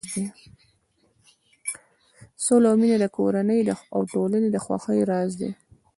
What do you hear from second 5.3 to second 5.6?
دی.